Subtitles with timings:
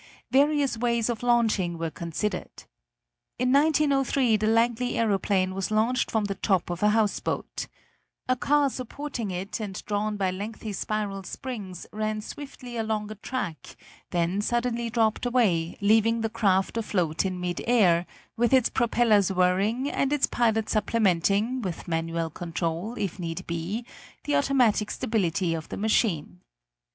[0.31, 2.63] Various ways of launching were considered.
[3.37, 7.67] In 1903 the Langley aeroplane was launched from the top of a houseboat.
[8.27, 13.75] A car supporting it and drawn by lengthy spiral springs ran swiftly along a track,
[14.09, 20.11] then suddenly dropped away, leaving the craft afloat in midair with its propellers whirring and
[20.11, 23.85] its pilot supplementing, with manual control, if need be,
[24.23, 26.41] the automatic stability of the machine.